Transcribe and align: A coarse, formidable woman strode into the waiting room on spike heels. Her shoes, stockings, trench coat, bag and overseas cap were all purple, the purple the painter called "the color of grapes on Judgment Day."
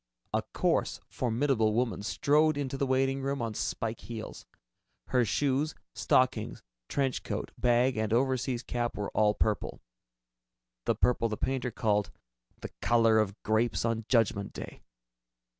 A 0.33 0.41
coarse, 0.51 0.99
formidable 1.11 1.73
woman 1.75 2.01
strode 2.01 2.57
into 2.57 2.75
the 2.75 2.87
waiting 2.87 3.21
room 3.21 3.39
on 3.39 3.53
spike 3.53 3.99
heels. 3.99 4.47
Her 5.09 5.23
shoes, 5.25 5.75
stockings, 5.93 6.63
trench 6.89 7.21
coat, 7.21 7.51
bag 7.55 7.97
and 7.97 8.11
overseas 8.11 8.63
cap 8.63 8.97
were 8.97 9.11
all 9.11 9.35
purple, 9.35 9.79
the 10.85 10.95
purple 10.95 11.29
the 11.29 11.37
painter 11.37 11.69
called 11.69 12.09
"the 12.61 12.71
color 12.81 13.19
of 13.19 13.35
grapes 13.43 13.85
on 13.85 14.05
Judgment 14.09 14.53
Day." 14.53 14.81